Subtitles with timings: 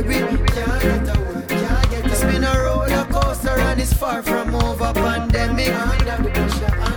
[0.00, 0.02] A
[2.06, 5.66] It's been a roller coaster and it's far from over pandemic.
[5.66, 6.16] The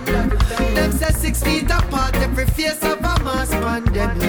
[0.06, 0.74] the.
[0.74, 4.22] Them say six feet apart, every face of a mass pandemic.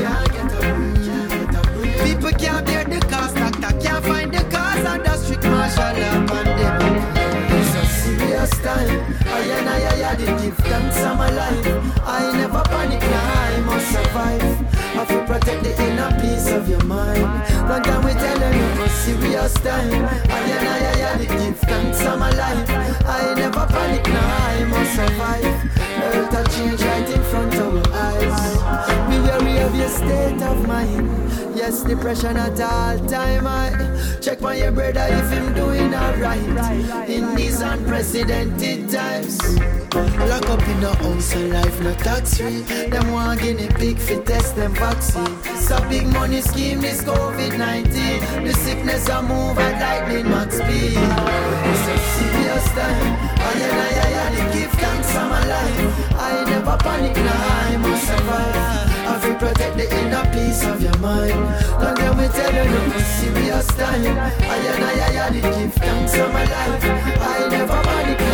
[2.02, 7.02] People can't bear the cost, doctor can't find the cause under strict martial law pandemic.
[7.86, 9.14] Serious time.
[9.24, 12.02] I and I, I, I did give thanks I'm alive.
[12.04, 14.53] I never panic, now I must survive.
[14.96, 17.22] I feel protect the inner peace of your mind.
[17.68, 19.90] Long time we tell you no serious time.
[19.90, 22.70] I and I, I, I give thanks I'm alive.
[23.04, 25.74] I never panic, now I must survive.
[26.04, 29.08] Earth a change right in front of our eyes.
[29.10, 31.10] Be wary of your state of mind.
[31.56, 33.46] Yes, depression at all time.
[33.46, 39.83] I check on your brother if him doing alright in these unprecedented times.
[39.94, 42.62] Lock up in the house and life not tax free.
[42.90, 45.38] Them want guinea pig fi test them vaccine.
[45.44, 48.44] It's a big money scheme, this COVID 19.
[48.44, 50.98] The sickness a move at lightning max speed.
[50.98, 53.06] It's a serious time.
[53.38, 56.10] I and I, I, I, give thanks I'm alive.
[56.18, 58.84] I never panic, now I must survive.
[59.06, 61.38] I feel protect the inner peace of your mind.
[61.78, 64.18] Long time we tell you no serious time.
[64.42, 66.84] I and I, I, I give thanks I'm alive.
[67.22, 68.33] I never panic, now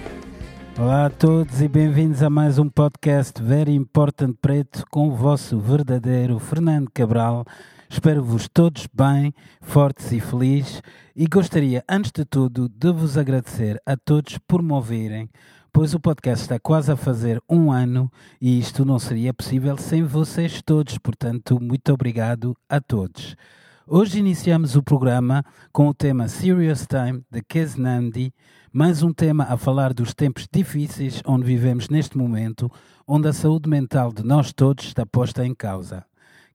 [0.81, 5.59] Olá a todos e bem-vindos a mais um podcast Very Important Preto com o vosso
[5.59, 7.45] verdadeiro Fernando Cabral.
[7.87, 9.31] Espero-vos todos bem,
[9.61, 10.81] fortes e felizes
[11.15, 15.29] e gostaria, antes de tudo, de vos agradecer a todos por me ouvirem,
[15.71, 20.01] pois o podcast está quase a fazer um ano e isto não seria possível sem
[20.01, 23.35] vocês todos, portanto, muito obrigado a todos.
[23.85, 28.33] Hoje iniciamos o programa com o tema Serious Time de Kes Nandi,
[28.73, 32.71] mais um tema a falar dos tempos difíceis onde vivemos neste momento,
[33.05, 36.05] onde a saúde mental de nós todos está posta em causa.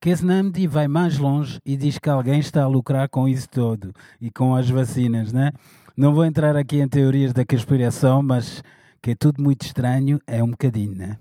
[0.00, 3.92] Kes Nandi vai mais longe e diz que alguém está a lucrar com isso todo
[4.18, 5.52] e com as vacinas, né?
[5.94, 8.62] Não vou entrar aqui em teorias da conspiração, mas
[9.02, 11.18] que é tudo muito estranho, é um bocadinho, né?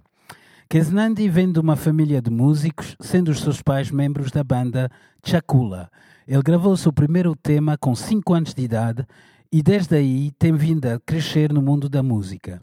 [0.70, 4.90] Kesnandi vem de uma família de músicos, sendo os seus pais membros da banda
[5.26, 5.90] Chakula.
[6.26, 9.06] Ele gravou o seu primeiro tema com 5 anos de idade
[9.52, 12.62] e desde aí tem vindo a crescer no mundo da música.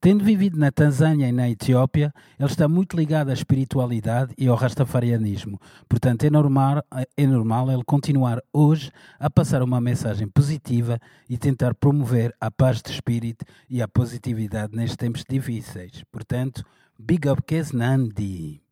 [0.00, 4.54] Tendo vivido na Tanzânia e na Etiópia, ele está muito ligado à espiritualidade e ao
[4.54, 5.60] rastafarianismo.
[5.88, 6.84] Portanto, é normal,
[7.16, 12.80] é normal ele continuar hoje a passar uma mensagem positiva e tentar promover a paz
[12.80, 16.04] de espírito e a positividade nestes tempos difíceis.
[16.12, 16.64] Portanto,
[16.96, 18.67] Big Up Kesnandi.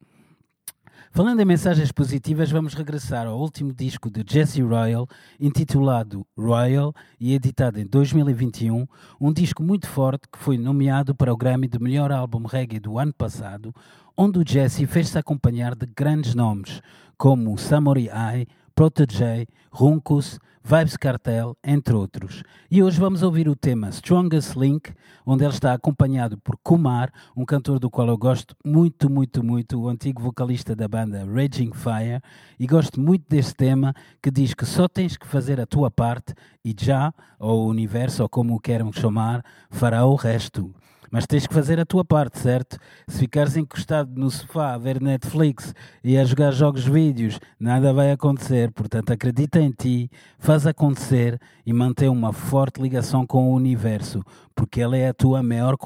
[1.16, 5.08] Falando em mensagens positivas, vamos regressar ao último disco de Jesse Royal,
[5.40, 8.86] intitulado Royal e editado em 2021,
[9.18, 12.98] um disco muito forte que foi nomeado para o Grammy de melhor álbum reggae do
[12.98, 13.74] ano passado,
[14.14, 16.82] onde o Jesse fez-se acompanhar de grandes nomes,
[17.16, 20.38] como Samurai Eye, Protege, Runcus,
[20.68, 22.42] Vibes Cartel, entre outros.
[22.68, 24.92] E hoje vamos ouvir o tema Strongest Link,
[25.24, 29.80] onde ele está acompanhado por Kumar, um cantor do qual eu gosto muito, muito, muito,
[29.80, 32.20] o antigo vocalista da banda Raging Fire,
[32.58, 36.34] e gosto muito deste tema que diz que só tens que fazer a tua parte
[36.64, 40.74] e já, ou o universo, ou como o queiram chamar, fará o resto.
[41.10, 42.78] Mas tens que fazer a tua parte, certo?
[43.06, 48.10] Se ficares encostado no sofá a ver Netflix e a jogar jogos vídeos, nada vai
[48.10, 48.70] acontecer.
[48.72, 54.24] Portanto, acredita em ti, faz acontecer e mantém uma forte ligação com o universo,
[54.54, 55.76] porque ele é a tua maior,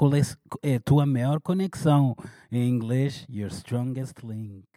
[0.62, 2.16] é a tua maior conexão.
[2.50, 4.69] Em inglês, your strongest link.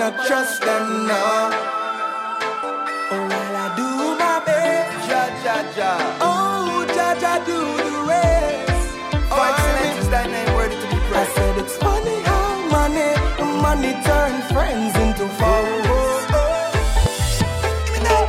[0.00, 1.24] Not trust them no.
[3.12, 3.88] Oh, while I do
[4.22, 5.92] my best, ja ja ja.
[6.22, 8.88] Oh, ja ja do the rest.
[9.30, 11.20] Oh, excellent is thy name worthy to be praised.
[11.20, 12.46] I said it's funny how
[12.78, 13.12] money,
[13.66, 15.86] money turn friends into foes.
[15.92, 16.72] Oh, oh,
[18.14, 18.26] oh.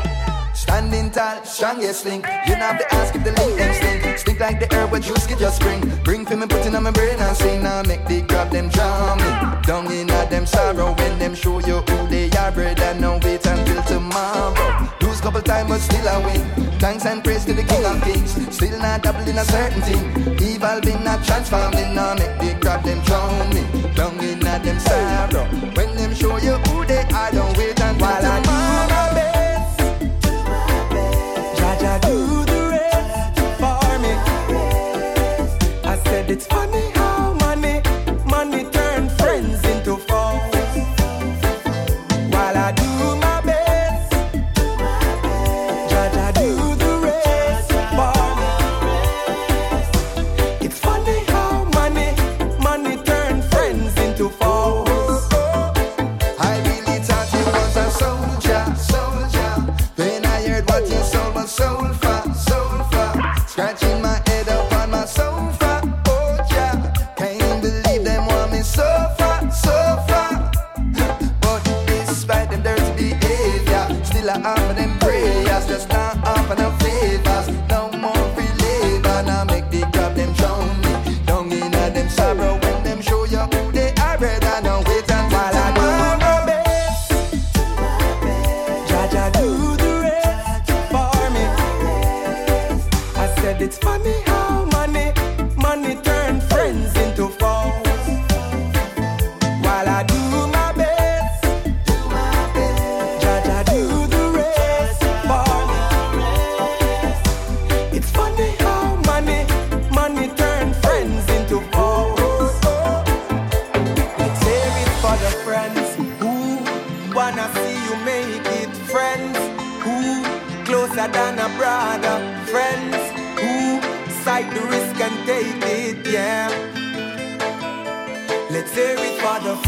[0.54, 2.28] Standing tall, strongest link.
[2.48, 4.01] You have to ask if the link them stink.
[4.42, 5.82] Like the herb where juice get your spring.
[6.04, 7.62] Bring for me, putting on my brain and sing.
[7.62, 9.30] Now make the grab them me.
[9.68, 12.52] Down in a them sorrow when them show you who they are.
[12.52, 14.90] Brother, no wait until tomorrow.
[15.00, 16.42] Lose couple time but still I win.
[16.80, 18.32] Thanks and praise to the King of Kings.
[18.50, 20.34] Still not double in a certain thing.
[20.42, 21.94] Evolving, not transforming.
[21.94, 23.62] Now make the grab them drown me.
[23.94, 25.46] Down in a them sorrow.
[25.76, 27.32] When them show you who they are,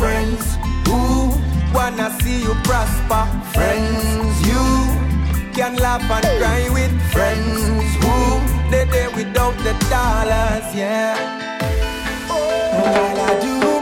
[0.03, 0.45] friends
[0.87, 1.31] who
[1.73, 3.23] wanna see you prosper.
[3.55, 4.65] Friends you
[5.57, 6.93] can laugh and cry with.
[7.15, 7.59] Friends
[8.03, 8.15] who
[8.71, 11.15] they there without the dollars, yeah.
[12.29, 12.35] Oh,
[12.83, 13.72] While I do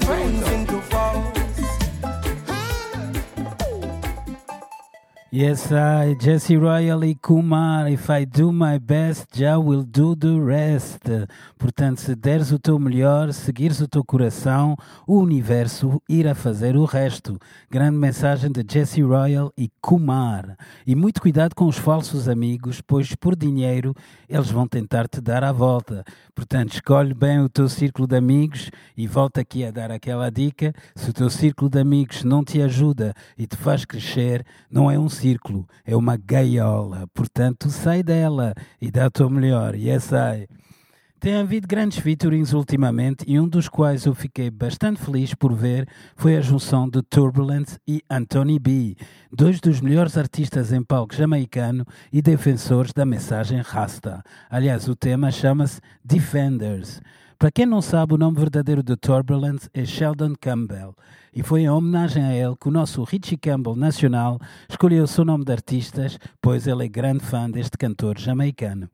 [0.00, 0.51] bring a friend.
[5.34, 10.38] Yes, I, Jesse Royal e Kumar, if I do my best, já will do the
[10.38, 11.08] rest.
[11.56, 16.84] Portanto, se deres o teu melhor, seguires o teu coração, o universo irá fazer o
[16.84, 17.38] resto.
[17.70, 20.54] Grande mensagem de Jesse Royal e Kumar.
[20.86, 23.94] E muito cuidado com os falsos amigos, pois por dinheiro
[24.28, 26.04] eles vão tentar te dar a volta.
[26.34, 30.74] Portanto, escolhe bem o teu círculo de amigos e volta aqui a dar aquela dica.
[30.94, 34.98] Se o teu círculo de amigos não te ajuda e te faz crescer, não é
[34.98, 37.06] um círculo, é uma gaiola.
[37.14, 39.76] Portanto, sai dela e dá o teu melhor.
[39.76, 40.48] Yes, I.
[41.20, 45.86] Tem havido grandes featurings ultimamente e um dos quais eu fiquei bastante feliz por ver
[46.16, 48.96] foi a junção de Turbulence e Anthony B,
[49.30, 54.24] dois dos melhores artistas em palco jamaicano e defensores da mensagem Rasta.
[54.50, 57.00] Aliás, o tema chama-se Defenders.
[57.42, 60.94] Para quem não sabe, o nome verdadeiro de Turbulence é Sheldon Campbell
[61.34, 65.24] e foi em homenagem a ele que o nosso Richie Campbell nacional escolheu o seu
[65.24, 68.88] nome de artistas, pois ele é grande fã deste cantor jamaicano.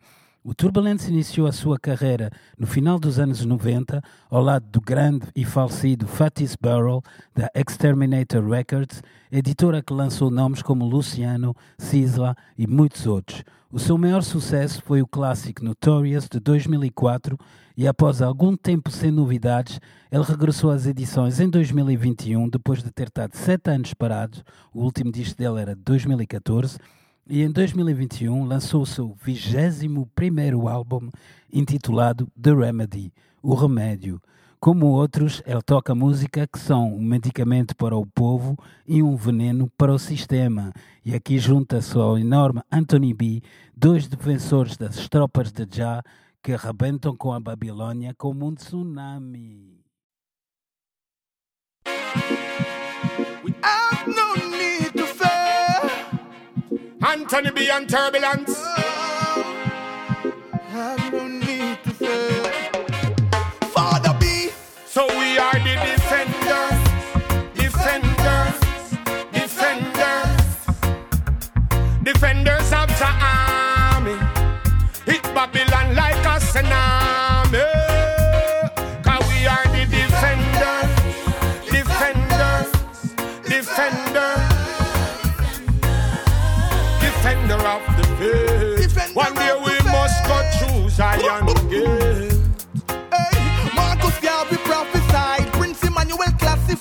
[0.49, 5.27] O Turbulence iniciou a sua carreira no final dos anos 90 ao lado do grande
[5.37, 7.03] e falecido Fatis Burrell
[7.37, 13.45] da Exterminator Records, editora que lançou nomes como Luciano, Sisla e muitos outros.
[13.71, 17.39] O seu maior sucesso foi o clássico Notorious de 2004
[17.77, 19.79] e após algum tempo sem novidades,
[20.11, 24.39] ele regressou às edições em 2021 depois de ter estado sete anos parado,
[24.73, 26.79] o último disco dele era de 2014,
[27.29, 31.11] e em 2021 lançou seu 21 primeiro álbum
[31.53, 34.21] intitulado The Remedy, O Remédio.
[34.59, 38.57] Como outros, ele toca música que são um medicamento para o povo
[38.87, 40.73] e um veneno para o sistema.
[41.05, 43.43] E aqui junta-se ao enorme Anthony B,
[43.77, 46.03] dois defensores das tropas de Jah
[46.43, 49.78] que arrebentam com a Babilônia como um tsunami.
[57.09, 58.63] Anthony B and Turbulence.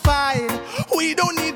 [0.07, 0.47] fine.
[0.95, 1.46] We don't need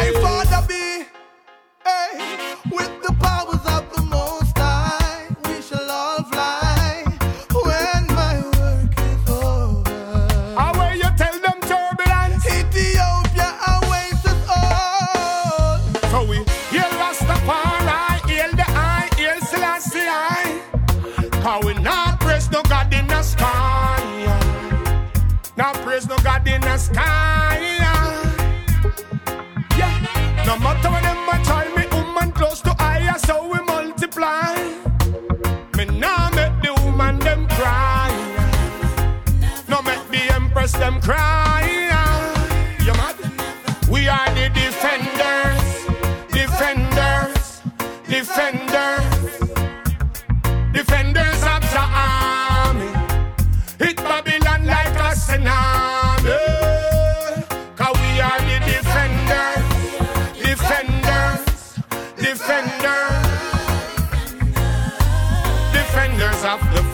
[0.00, 0.77] I father be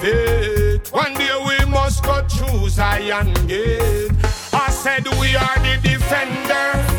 [0.05, 4.11] One day we must go through Zion Gate.
[4.53, 6.94] I said we are the defenders.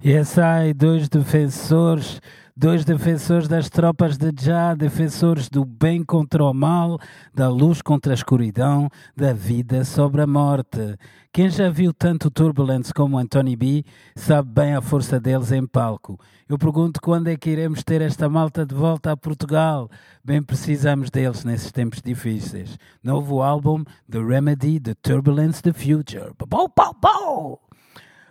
[0.00, 2.20] E I, dois defensores,
[2.56, 7.00] dois defensores das tropas de Já, defensores do bem contra o mal,
[7.34, 10.96] da luz contra a escuridão, da vida sobre a morte.
[11.32, 16.16] Quem já viu tanto Turbulence como Anthony B sabe bem a força deles em palco.
[16.48, 19.90] Eu pergunto quando é que iremos ter esta malta de volta a Portugal.
[20.24, 22.78] Bem precisamos deles nesses tempos difíceis.
[23.02, 26.34] Novo álbum, The Remedy, The Turbulence, The Future.
[26.36, 27.67] Pou, pou, pou!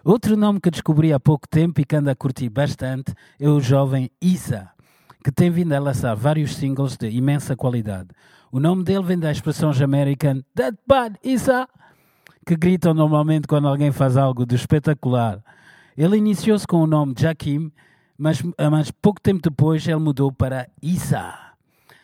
[0.07, 3.59] Outro nome que descobri há pouco tempo e que anda a curtir bastante é o
[3.59, 4.69] jovem Isa,
[5.21, 8.07] que tem vindo a lançar vários singles de imensa qualidade.
[8.49, 11.67] O nome dele vem da expressão jamaican That Bad Isa,
[12.45, 15.43] que gritam normalmente quando alguém faz algo de espetacular.
[15.97, 17.69] Ele iniciou-se com o nome Jakim,
[18.17, 21.46] mas, mas pouco tempo depois ele mudou para Isa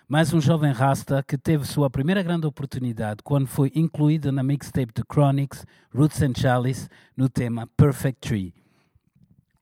[0.07, 4.93] mais um jovem rasta que teve sua primeira grande oportunidade quando foi incluído na mixtape
[4.93, 8.53] de Chronics, Roots and Chalice, no tema Perfect Tree.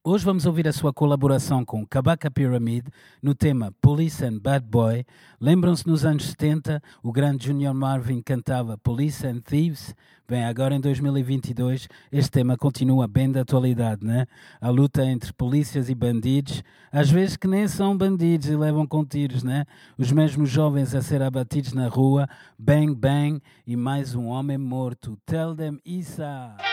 [0.03, 2.87] Hoje vamos ouvir a sua colaboração com Kabaka Pyramid
[3.21, 5.05] no tema Police and Bad Boy.
[5.39, 9.93] Lembram-se nos anos 70, o grande Junior Marvin cantava Police and Thieves?
[10.27, 14.25] Bem, agora em 2022 este tema continua bem da atualidade, né?
[14.59, 19.05] A luta entre polícias e bandidos, às vezes que nem são bandidos e levam com
[19.05, 19.65] tiros, né?
[19.99, 22.27] Os mesmos jovens a ser abatidos na rua,
[22.57, 25.15] bang bang e mais um homem morto.
[25.27, 26.70] Tell them Isa.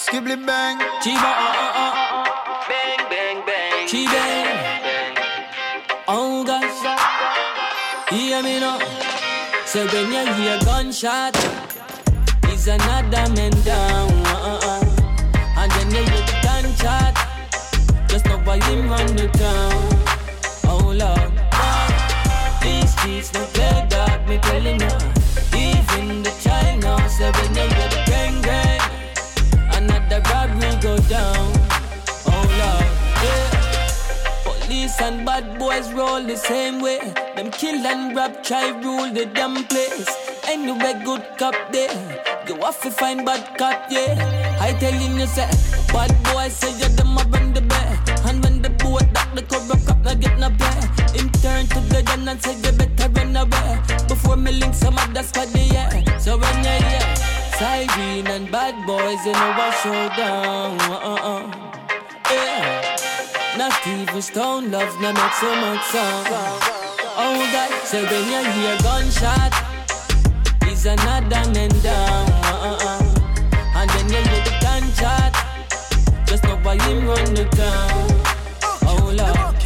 [0.00, 0.78] Skibly bang.
[1.02, 2.24] Chiba, uh, uh, uh.
[2.68, 3.86] Bang, bang, bang.
[3.86, 4.22] Chiba.
[6.08, 6.80] Oh, gosh.
[8.08, 8.78] Hear me now.
[9.66, 11.36] So when you hear gunshot,
[12.48, 14.10] is another man down.
[14.24, 14.84] Uh, uh.
[15.58, 17.14] And then you hear the gunshot.
[18.08, 19.82] Just know why him run the town.
[20.64, 21.30] Oh, Lord.
[22.62, 24.96] These streets no play that, me telling you.
[25.60, 28.09] Even the child now, so when you hear the bang, bang
[30.10, 31.52] another robbery go down.
[32.26, 32.88] Oh Lord,
[33.22, 33.90] yeah.
[34.44, 36.98] Police and bad boys roll the same way.
[37.36, 40.08] Them kill and rob, try rule the damn place.
[40.48, 41.90] Anyway, good cop there.
[42.48, 44.58] You have to find bad cop, yeah.
[44.60, 45.48] I telling you, say,
[45.92, 48.04] bad boys say you're them a run the bear.
[48.26, 50.80] And when the boat that the corrupt cop not get no play.
[51.18, 53.80] Him turn to the gun and say you better run away.
[54.08, 56.18] Before me link some of the squad, yeah.
[56.18, 57.39] So run, yeah, yeah.
[57.60, 60.80] Siren and bad boys, you know I showdown.
[60.80, 61.44] Uh-uh.
[62.32, 62.96] Yeah.
[63.58, 66.26] Not even stone love, no make so much sound.
[67.20, 69.52] Oh God, so when you hear gunshot,
[70.72, 72.32] is another man down.
[72.48, 73.76] Uh-uh.
[73.76, 75.36] And then you hear the gunshot,
[76.24, 78.08] just know why him run the town.
[78.88, 79.60] Oh Lord,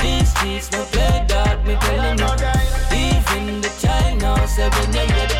[0.00, 2.32] these streets no play that, me telling you.
[3.04, 5.39] Even the child now, so when you hear the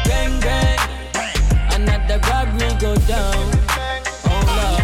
[2.80, 3.50] go down.
[4.24, 4.76] Oh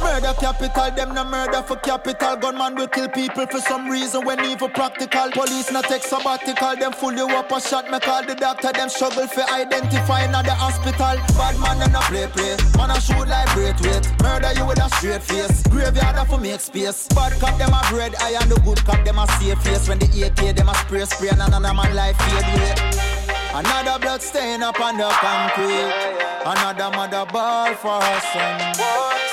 [0.00, 2.36] Murder capital, them no murder for capital.
[2.36, 5.30] Gunman will kill people for some reason when evil practical.
[5.30, 7.88] Police not take sabbatical, them fool you up a shot.
[7.90, 11.14] Me call the doctor, them struggle for identifying at the hospital.
[11.38, 14.10] Bad man them no play play, man a shoot like great weight.
[14.20, 17.06] Murder you with a straight face, graveyard for make space.
[17.08, 19.88] Bad cop them a bread, I and the good cop them a safe face.
[19.88, 22.74] When the AK them a spray spray and another man life fade away.
[23.54, 26.17] Another blood stain up on the concrete.
[26.48, 28.74] Another mother ball for her son.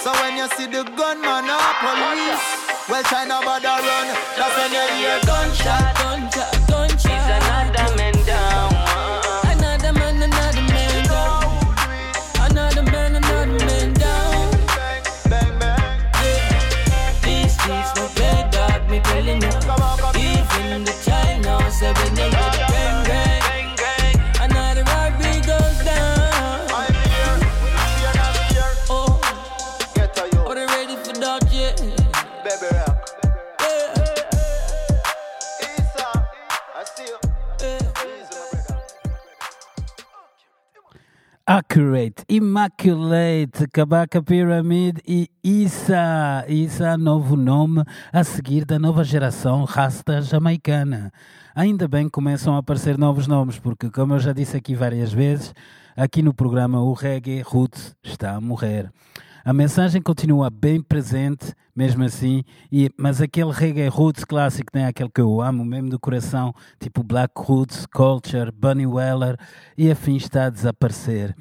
[0.04, 2.44] So when you see the gunman or police,
[2.90, 4.08] well, try not bother run.
[4.36, 5.96] That's when you hear gunshot.
[5.96, 7.16] gunshot, gunshot.
[7.16, 8.74] Is another man down.
[9.48, 12.52] Another man, another man down.
[12.52, 14.52] Another man, another man down.
[15.30, 16.12] Bang, bang.
[17.24, 19.56] These streets no play dog, me telling you.
[20.20, 22.45] Even the child now, so
[41.68, 46.46] Accurate, Immaculate, Kabaka Pyramid e Issa.
[46.48, 51.12] Issa, novo nome a seguir da nova geração rasta jamaicana.
[51.56, 55.12] Ainda bem que começam a aparecer novos nomes, porque, como eu já disse aqui várias
[55.12, 55.54] vezes,
[55.98, 58.90] aqui no programa o reggae roots está a morrer.
[59.44, 65.10] A mensagem continua bem presente, mesmo assim, e, mas aquele reggae roots clássico, né, aquele
[65.10, 69.36] que eu amo mesmo do coração, tipo Black Roots, Culture, Bunny Weller
[69.78, 71.36] e afim está a desaparecer.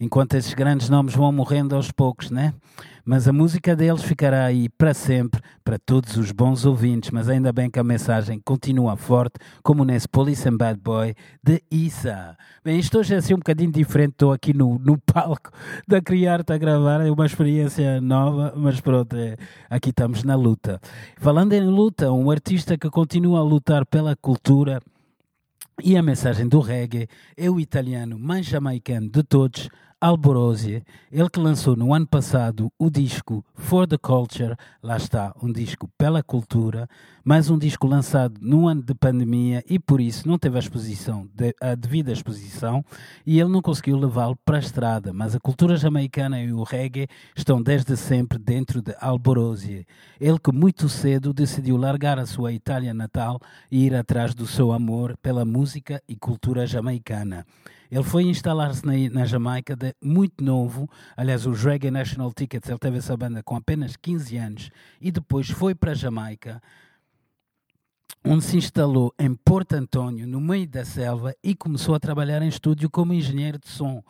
[0.00, 2.54] Enquanto esses grandes nomes vão morrendo aos poucos, né?
[3.04, 7.10] Mas a música deles ficará aí para sempre, para todos os bons ouvintes.
[7.10, 11.62] Mas ainda bem que a mensagem continua forte, como nesse Police and Bad Boy de
[11.70, 12.36] Issa.
[12.64, 14.12] Bem, isto hoje é assim um bocadinho diferente.
[14.12, 15.50] Estou aqui no, no palco
[15.88, 19.36] da Criarte a gravar, é uma experiência nova, mas pronto, é,
[19.68, 20.80] aqui estamos na luta.
[21.16, 24.80] Falando em luta, um artista que continua a lutar pela cultura.
[25.82, 29.70] E a mensagem do reggae é o italiano mais jamaicano de todos,
[30.02, 30.82] Alborosie,
[31.12, 35.90] ele que lançou no ano passado o disco For the Culture, lá está, um disco
[35.98, 36.88] pela cultura,
[37.22, 41.28] mais um disco lançado num ano de pandemia e por isso não teve a exposição,
[41.60, 42.82] a devida exposição,
[43.26, 47.06] e ele não conseguiu levá-lo para a estrada, mas a cultura jamaicana e o reggae
[47.36, 49.86] estão desde sempre dentro de Alborosie.
[50.18, 53.38] Ele que muito cedo decidiu largar a sua Itália natal
[53.70, 57.44] e ir atrás do seu amor pela música e cultura jamaicana.
[57.90, 60.88] Ele foi instalar-se na, na, Jamaica de muito novo.
[61.16, 65.50] Aliás, os Reggae National Tickets, ele teve essa banda com apenas 15 anos e depois
[65.50, 66.62] foi para a Jamaica
[68.24, 72.48] onde se instalou em Porto Antônio, no meio da selva, e começou a trabalhar em
[72.48, 74.02] estúdio como engenheiro de som.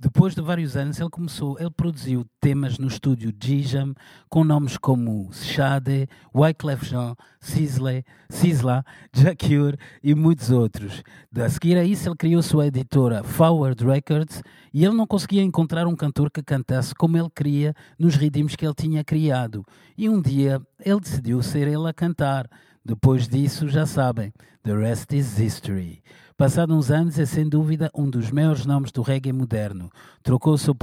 [0.00, 3.94] Depois de vários anos, ele começou, ele produziu temas no estúdio Gijam,
[4.28, 11.02] com nomes como Shade, Wyclef Jean, Sisley, Sisla, Jacure e muitos outros.
[11.36, 14.42] A seguir a isso, ele criou sua editora Forward Records
[14.74, 18.66] e ele não conseguia encontrar um cantor que cantasse como ele queria nos ritmos que
[18.66, 19.64] ele tinha criado.
[19.96, 22.48] E um dia ele decidiu ser ele a cantar.
[22.88, 26.02] Depois disso, já sabem, the rest is history.
[26.38, 29.90] Passado uns anos, é sem dúvida um dos maiores nomes do reggae moderno.
[30.22, 30.74] Trocou seu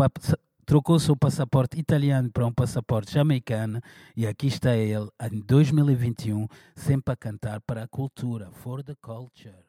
[0.68, 3.82] trocou seu passaporte italiano para um passaporte jamaicano
[4.16, 9.65] e aqui está ele, em 2021, sempre a cantar para a cultura, for the culture.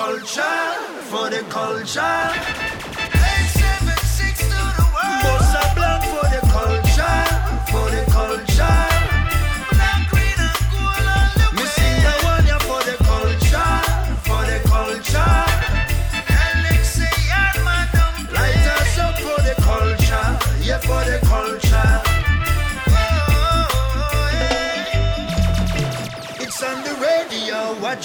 [0.00, 0.42] For the culture,
[1.10, 2.20] for the culture.
[5.22, 6.29] Bossa Blanc for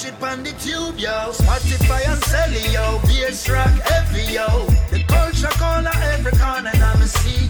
[0.06, 1.32] it on the tube, yo.
[1.32, 3.00] Spotify and sell yo.
[3.08, 4.48] Bass rock heavy, yo.
[4.91, 7.44] The culture corner every corner, I'm a seated.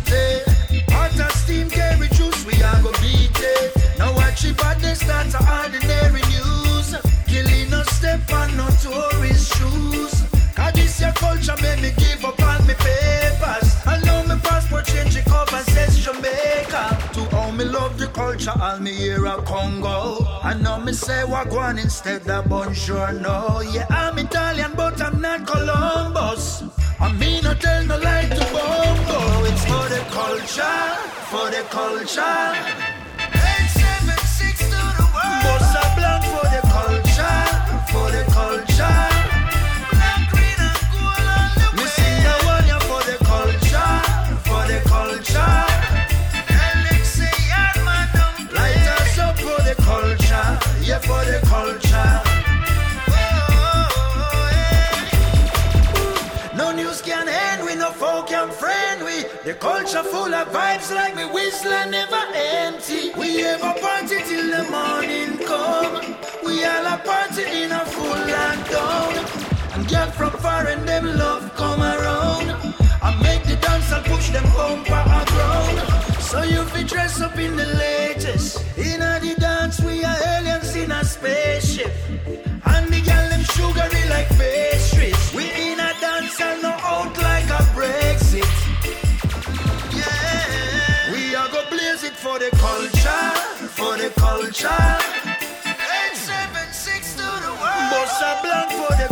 [18.45, 20.25] Culture, all me hear a Congo.
[20.43, 23.61] I know me say Wagwan instead of Bonjour, no.
[23.61, 26.63] Yeah, I'm Italian, but I'm not Columbus.
[26.99, 29.45] I mean, I tell no lie to Bongo.
[29.45, 30.85] It's for the culture,
[31.29, 32.53] for the culture.
[33.17, 35.43] 876 to the world.
[35.43, 37.45] Bossa Blanc for the culture,
[37.91, 39.04] for the culture.
[59.45, 63.11] The culture full of vibes like me whistle never empty.
[63.13, 66.01] We have a party till the morning come.
[66.43, 69.13] We all a party in a full lockdown.
[69.75, 72.49] And get from far and them love come around.
[73.03, 75.77] I make the dance and push them bumper ground
[76.21, 78.65] So you fi dress up in the latest.
[78.79, 81.93] In a the dance we are aliens in a spaceship.
[82.65, 85.33] And the girl them sugary like pastries.
[85.35, 87.13] We in a dance and no out
[94.35, 99.07] culture 876 to the world Bossa Blanc for the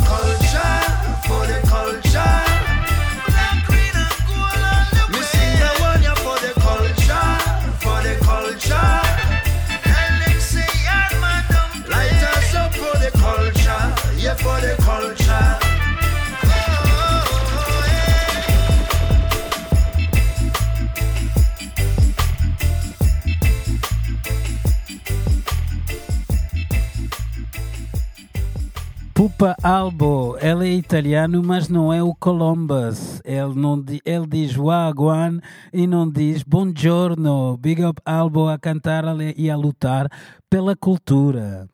[29.44, 30.38] Up Albo.
[30.40, 33.20] Ele é italiano, mas não é o Columbus.
[33.24, 35.38] Ele, não, ele diz Wagwan
[35.70, 37.58] e não diz Buongiorno.
[37.58, 39.04] Big up Albo a cantar
[39.36, 40.08] e a lutar
[40.48, 41.68] pela cultura.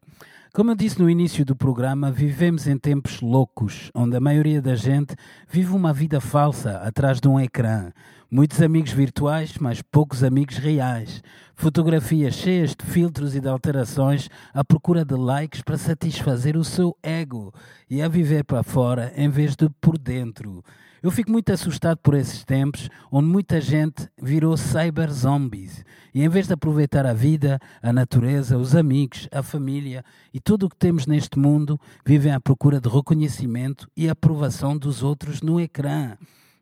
[0.52, 4.74] Como eu disse no início do programa, vivemos em tempos loucos, onde a maioria da
[4.74, 5.14] gente
[5.48, 7.92] vive uma vida falsa atrás de um ecrã.
[8.32, 11.20] Muitos amigos virtuais, mas poucos amigos reais.
[11.56, 16.96] Fotografias cheias de filtros e de alterações à procura de likes para satisfazer o seu
[17.02, 17.52] ego
[17.90, 20.62] e a viver para fora em vez de por dentro.
[21.02, 26.28] Eu fico muito assustado por esses tempos onde muita gente virou cyber zombies e em
[26.28, 30.76] vez de aproveitar a vida, a natureza, os amigos, a família e tudo o que
[30.76, 36.16] temos neste mundo, vivem à procura de reconhecimento e aprovação dos outros no ecrã.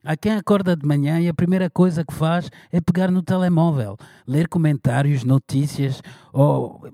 [0.04, 3.96] Há quem acorda de manhã e a primeira coisa que faz é pegar no telemóvel,
[4.26, 6.00] ler comentários, notícias
[6.32, 6.88] ou,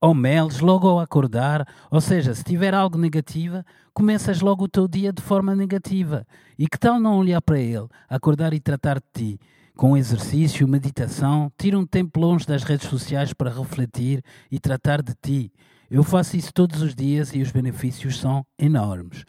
[0.00, 1.66] ou mails logo ao acordar.
[1.88, 6.26] Ou seja, se tiver algo negativo, começas logo o teu dia de forma negativa.
[6.58, 9.40] E que tal não olhar para ele, acordar e tratar de ti?
[9.76, 15.14] Com exercício, meditação, tira um tempo longe das redes sociais para refletir e tratar de
[15.22, 15.52] ti.
[15.88, 19.24] Eu faço isso todos os dias e os benefícios são enormes.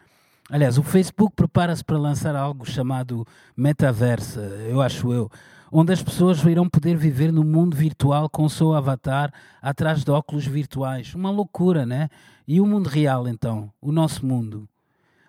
[0.50, 3.24] Aliás, o Facebook prepara-se para lançar algo chamado
[3.56, 5.30] Metaverse, eu acho eu,
[5.70, 9.32] onde as pessoas irão poder viver no mundo virtual com o seu avatar
[9.62, 11.14] atrás de óculos virtuais.
[11.14, 12.08] Uma loucura, né?
[12.48, 13.72] E o mundo real, então?
[13.80, 14.68] O nosso mundo?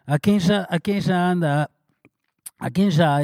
[0.08, 1.70] Há quem já, há quem já anda.
[2.60, 3.18] Há quem já.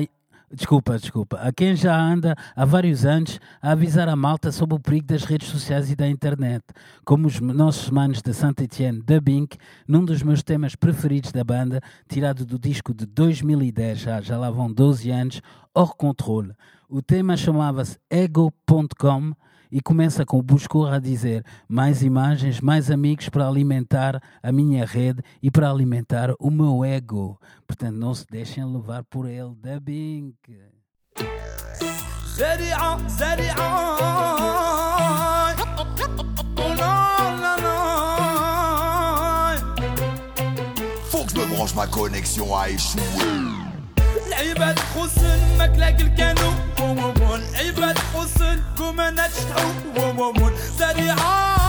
[0.50, 1.38] Desculpa, desculpa.
[1.42, 5.26] Há quem já anda há vários anos a avisar a malta sobre o perigo das
[5.26, 6.64] redes sociais e da internet,
[7.04, 11.82] como os nossos manos de Saint-Étienne da Bink, num dos meus temas preferidos da banda,
[12.08, 15.42] tirado do disco de 2010, já, já lá vão 12 anos,
[15.76, 16.54] Hors Controle.
[16.88, 19.34] O tema chamava-se Ego.com
[19.71, 24.85] e começa com o Buscor a dizer mais imagens, mais amigos para alimentar a minha
[24.85, 27.41] rede e para alimentar o meu ego.
[27.67, 30.37] Portanto, não se deixem levar por ele da Bink.
[32.37, 33.97] سريعة سريعة
[36.59, 37.73] لا لا لا
[41.11, 43.66] Faut que je me branche, ma connexion a échoué.
[44.37, 51.63] العيبة تخصن ماكلاك الكانو وووون العيبة تخصن كومانات شتعو وووون سريعة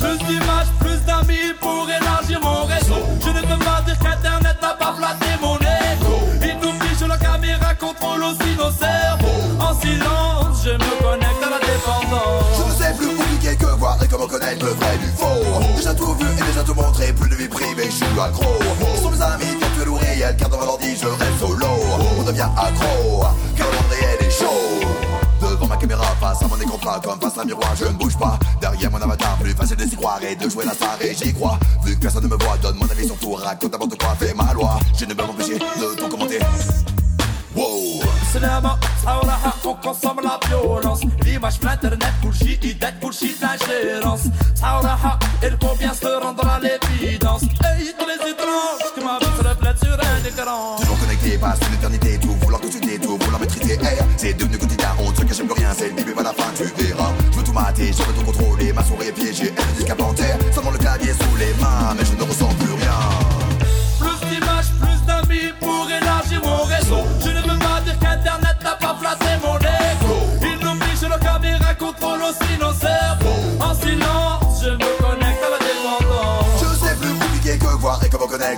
[0.00, 3.00] Plus d'images, plus d'amis pour élargir mon réseau.
[3.24, 6.14] Je ne peux pas dire qu'Internet n'a pas flatté mon ego.
[6.42, 9.42] Il nous fiche la caméra, contrôle aussi nos cerveaux.
[9.60, 12.56] En silence, je me connecte à la dépendance.
[12.58, 14.74] Je ne sais plus compliqué que voir et comment connaître le
[16.20, 16.20] vrai du faux.
[16.20, 18.44] Déjà tout vu et déjà tout montré, plus de vie privée, je suis accro.
[18.94, 21.66] Ils sont mes amis, virtuels ou réels, car dans mon ordi je reste solo.
[22.18, 23.24] On devient accro,
[23.56, 24.80] car le monde réel est chaud.
[25.40, 27.92] Devant ma caméra, face à mon écran plat, comme face à un miroir, je ne
[27.92, 28.38] bouge pas.
[28.60, 31.32] Derrière mon avatar, plus facile de s'y croire et de jouer la star et j'y
[31.32, 31.58] crois.
[31.84, 34.34] Vu que personne ne me voit, donne mon avis sur tout, raconte n'importe quoi, fais
[34.34, 34.78] ma loi.
[34.98, 36.38] Je ne peux m'empêcher de tout commenter.
[37.54, 38.02] Wow!
[38.32, 43.39] Cinéma, صراحة on consomme la violence L'image sur l'internet, bullshit, idée, bullshit,
[43.71, 44.23] tolérance.
[44.55, 47.43] Sauraha, il convient se rendre à l'évidence.
[47.63, 50.75] Hey, les étranges, que ma vie se reflète sur un écran.
[50.79, 53.73] Toujours connecté, passe une éternité, tout vouloir que tu dis, tout vouloir maîtriser.
[53.73, 56.33] Hey, c'est devenu quotidien, on ne se cache plus rien, c'est le début, pas la
[56.33, 57.11] fin, tu verras.
[57.31, 58.50] Je veux tout mater, je veux tout contrôler.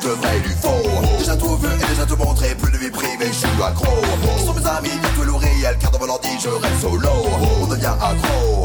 [0.04, 1.18] Et comment connaître le vrai du faux.
[1.20, 3.86] Déjà tout vu et déjà tout montré, plus de vie privée, je suis accro.
[4.46, 7.10] Sont mes amis, virtuels ou réels, car dans mon ordi je reste solo.
[7.62, 8.63] On devient accro,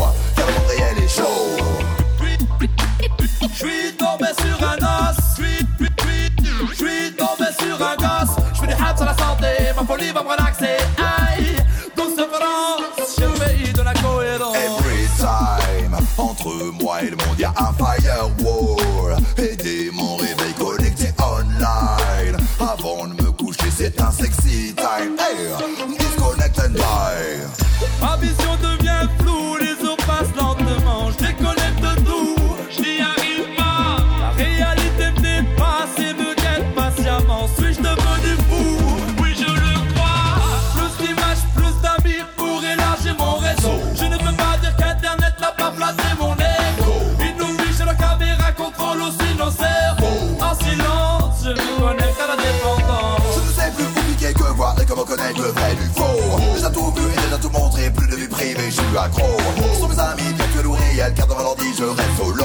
[52.18, 56.54] Je ne sais plus compliqué que voir et comment connaître le vrai du faux.
[56.54, 59.36] Déjà tout vu et déjà tout montré, plus de vie privée, je suis accro.
[59.56, 62.44] Ils sont mes amis, virtuels ou réels, réel car dans l'ordi je reste solo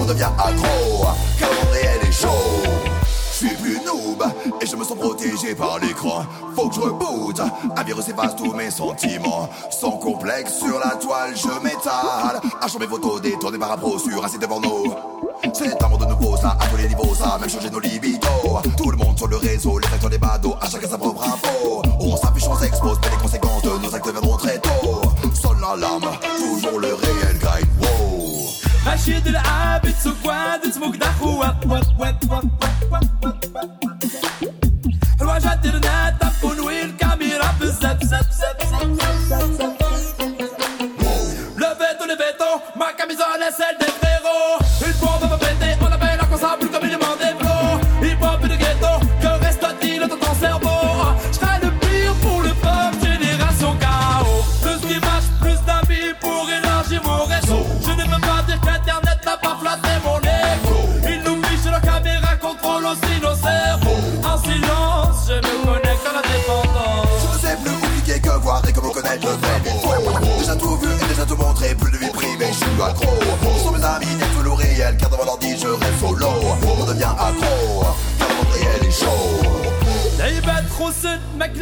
[0.00, 1.06] On devient accro
[1.38, 2.28] car le réel est chaud
[3.42, 4.22] je suis plus noob
[4.60, 6.24] et je me sens protégé par l'écran.
[6.54, 9.48] Faut que je reboot, un virus efface tous mes sentiments.
[9.70, 12.40] Sans complexe sur la toile, je m'étale.
[12.60, 14.94] À mes photos détournées par un pro sur un site de porno.
[15.52, 18.60] C'est un monde nouveau, ça, à tous les niveaux, ça même changé nos libidos.
[19.22, 21.80] Sur le réseau, les acteurs des badauds, à chacun sa propre info.
[22.00, 25.00] On s'affiche, on s'expose, mais les conséquences de nos actes viendront très tôt.
[25.32, 27.68] Sonne l'alarme, toujours le réel guide.
[27.78, 28.48] Wow.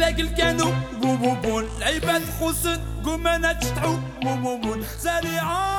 [0.00, 5.76] مكلاق الكانو بوبوبون لعيبات خسن قمنا تشتعو بوبوبون سريعان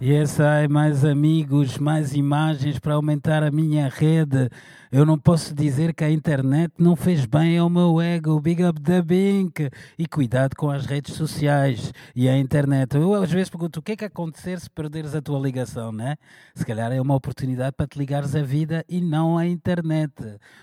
[0.00, 4.50] Yes, ai, mais amigos, mais imagens para aumentar a minha rede.
[4.91, 8.41] Eu não posso dizer que a internet não fez bem ao meu ego.
[8.41, 9.69] Big up the Bink.
[9.99, 12.95] E cuidado com as redes sociais e a internet.
[12.95, 16.15] Eu às vezes pergunto o que é que acontecer se perderes a tua ligação, né?
[16.55, 20.11] Se calhar é uma oportunidade para te ligares à vida e não à internet.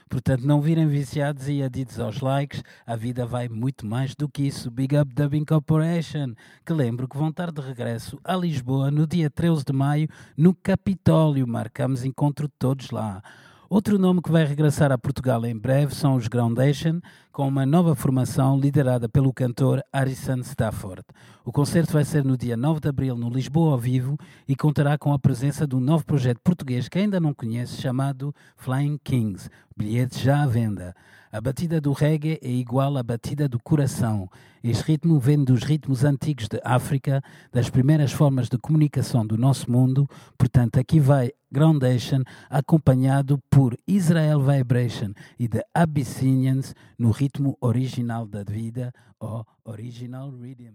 [0.09, 2.65] Portanto, não virem viciados e adidos aos likes.
[2.85, 4.73] A vida vai muito mais do que isso.
[4.73, 6.35] Big up the Bink Corporation.
[6.65, 10.53] Que lembro que vão estar de regresso a Lisboa no dia 13 de maio no
[10.53, 11.47] Capitólio.
[11.47, 13.23] Marcamos encontro todos lá.
[13.69, 17.01] Outro nome que vai regressar a Portugal em breve são os Groundation,
[17.33, 21.03] com uma nova formação liderada pelo cantor Harrison Stafford.
[21.45, 24.97] O concerto vai ser no dia 9 de abril no Lisboa ao vivo e contará
[24.97, 29.51] com a presença de um novo projeto português que ainda não conhece, chamado Flying Kings.
[29.77, 30.95] Bilhetes já à venda.
[31.33, 34.31] A batida do reggae é igual à batida do coração.
[34.69, 39.71] Este ritmo vem dos ritmos antigos de África, das primeiras formas de comunicação do nosso
[39.71, 40.11] mundo.
[40.37, 48.43] Portanto, aqui vai Groundation, acompanhado por Israel Vibration e The Abyssinians no ritmo original da
[48.43, 50.75] vida, ou Original Rhythm.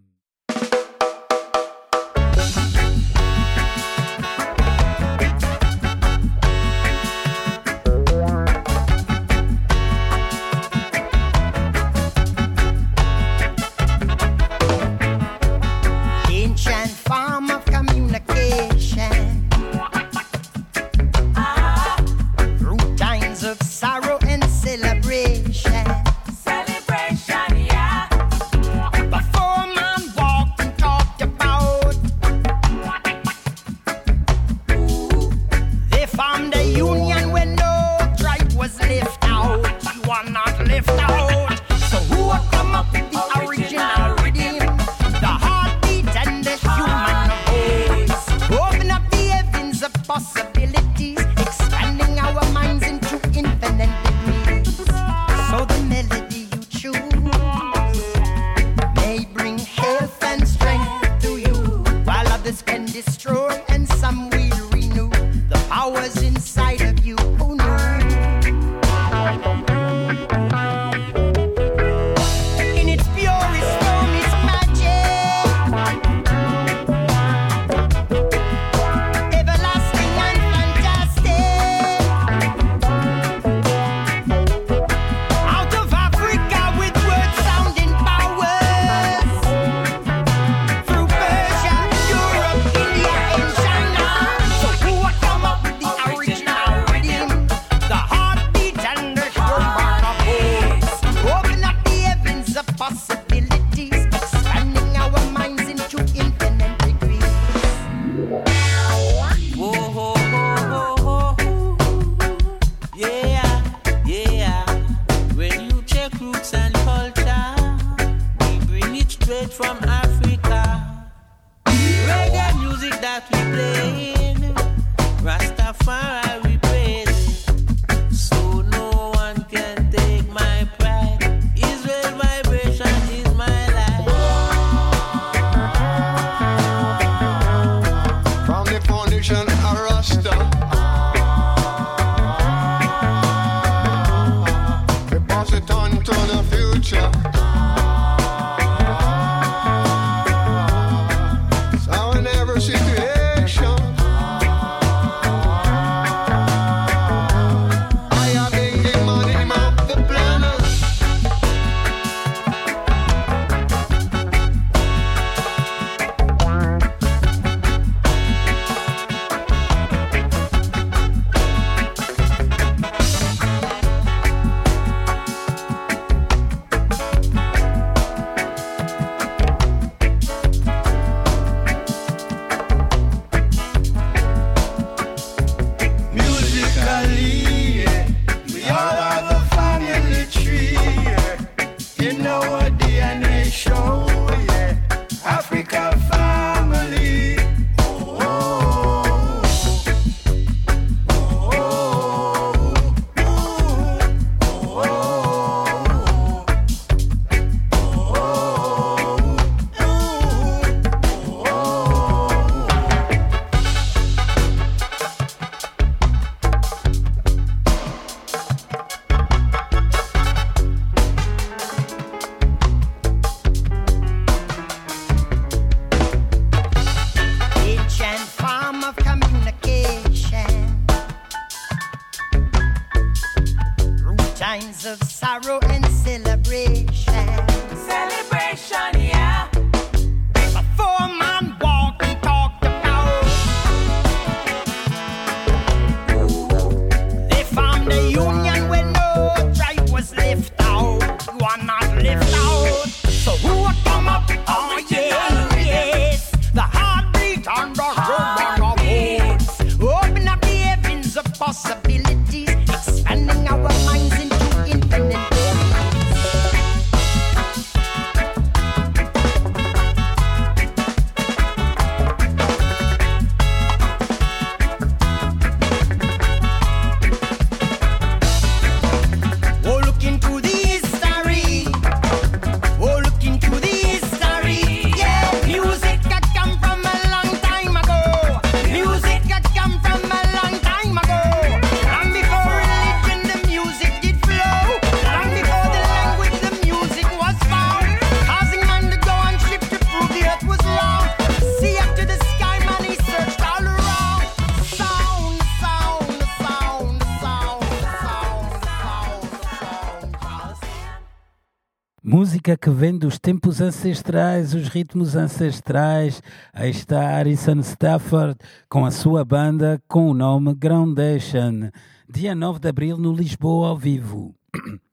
[312.92, 316.22] Vem dos tempos ancestrais, os ritmos ancestrais.
[316.54, 318.36] Aí está Harrison Stafford
[318.70, 321.70] com a sua banda com o nome Groundation.
[322.10, 324.36] Dia 9 de abril no Lisboa ao vivo.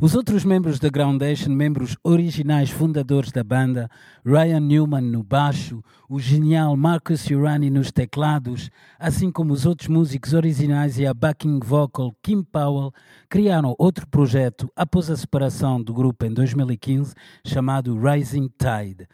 [0.00, 3.90] Os outros membros da Groundation, membros originais fundadores da banda,
[4.24, 10.34] Ryan Newman no baixo, o genial Marcus Urani nos teclados, assim como os outros músicos
[10.34, 12.92] originais e a backing vocal Kim Powell,
[13.28, 17.12] criaram outro projeto após a separação do grupo em 2015,
[17.44, 19.08] chamado Rising Tide.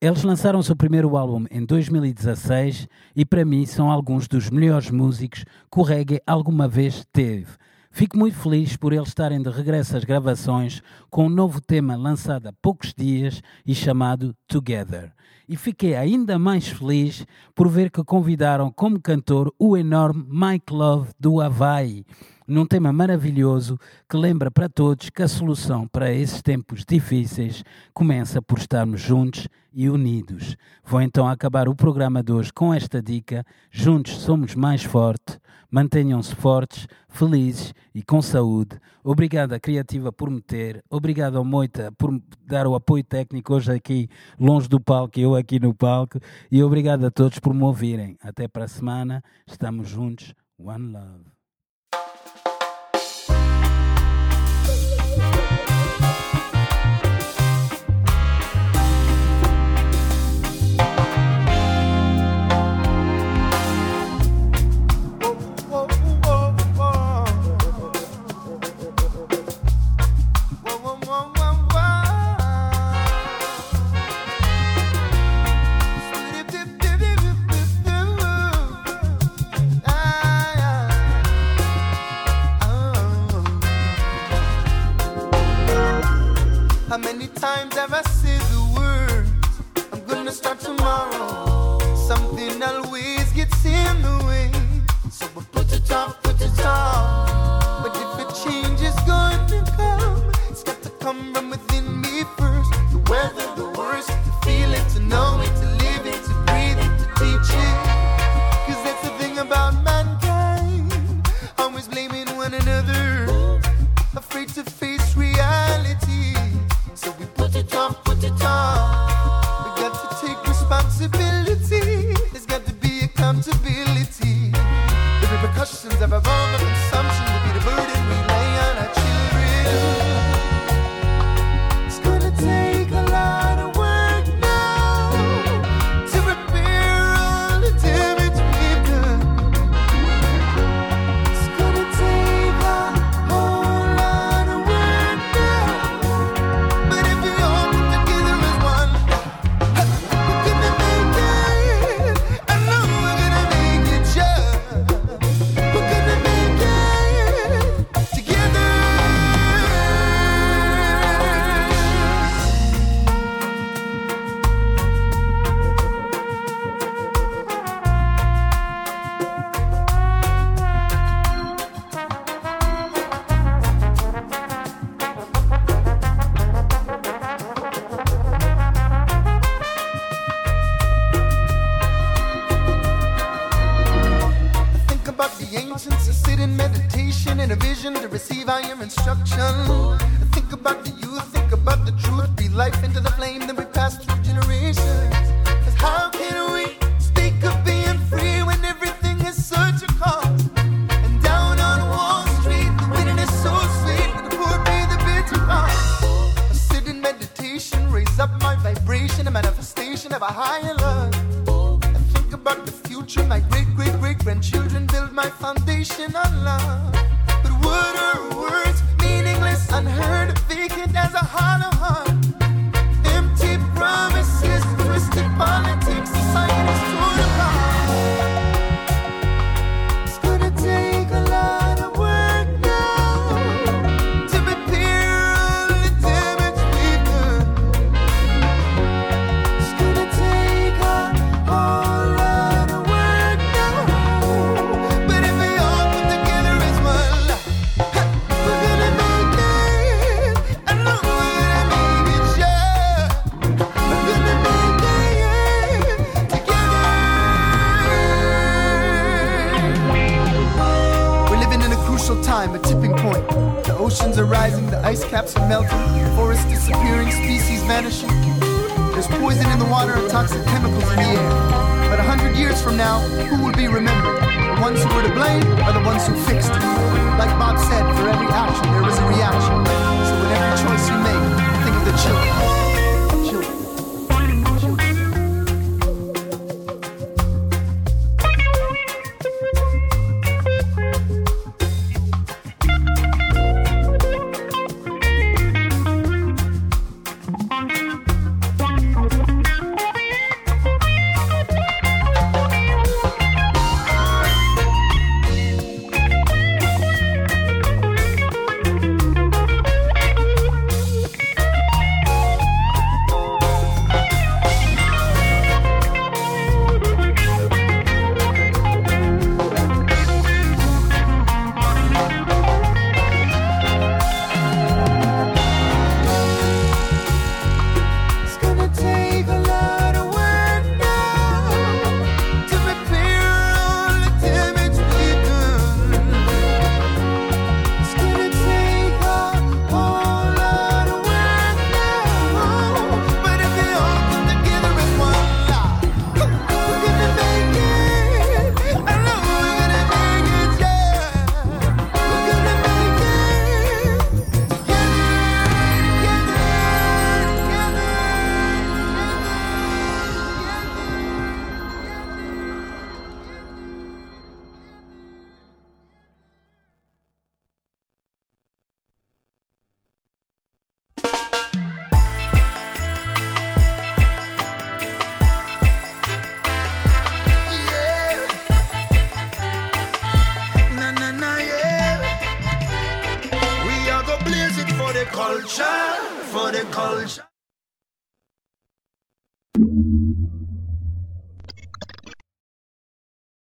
[0.00, 5.44] Eles lançaram seu primeiro álbum em 2016 e, para mim, são alguns dos melhores músicos
[5.70, 7.46] que o reggae alguma vez teve.
[7.96, 12.46] Fico muito feliz por eles estarem de regresso às gravações com um novo tema lançado
[12.46, 15.14] há poucos dias e chamado Together.
[15.48, 21.08] E fiquei ainda mais feliz por ver que convidaram como cantor o enorme Mike Love
[21.18, 22.04] do Havaí,
[22.46, 23.78] num tema maravilhoso
[24.08, 29.48] que lembra para todos que a solução para esses tempos difíceis começa por estarmos juntos
[29.72, 30.56] e unidos.
[30.84, 35.38] Vou então acabar o programa de hoje com esta dica: juntos somos mais fortes.
[35.70, 38.78] Mantenham-se fortes, felizes e com saúde.
[39.02, 40.82] Obrigado à Criativa por me ter.
[40.88, 45.34] Obrigado ao Moita por dar o apoio técnico hoje aqui longe do palco e eu
[45.34, 46.18] aqui no palco.
[46.50, 48.16] E obrigado a todos por me ouvirem.
[48.22, 49.22] Até para a semana.
[49.46, 50.32] Estamos juntos.
[50.58, 51.35] One love.